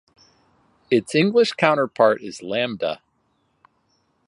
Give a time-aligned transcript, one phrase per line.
[0.89, 3.03] Its English counterpart is "Lambda".